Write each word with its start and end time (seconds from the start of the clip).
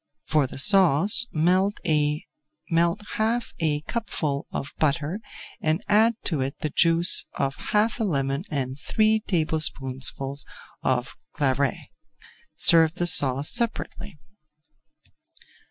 For 0.25 0.47
the 0.47 0.57
sauce, 0.57 1.27
melt 1.31 1.79
half 1.85 3.53
a 3.59 3.81
cupful 3.81 4.47
of 4.51 4.73
butter 4.79 5.19
and 5.61 5.83
add 5.87 6.15
to 6.23 6.41
it 6.41 6.57
the 6.61 6.71
juice 6.71 7.27
of 7.35 7.55
half 7.69 7.99
a 7.99 8.03
lemon 8.03 8.43
and 8.49 8.79
three 8.79 9.19
tablespoonfuls 9.19 10.43
of 10.81 11.15
Claret. 11.33 11.75
Serve 12.55 12.95
the 12.95 13.05
sauce 13.05 13.53
separately. 13.53 14.17